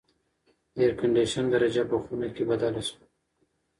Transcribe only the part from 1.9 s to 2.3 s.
په خونه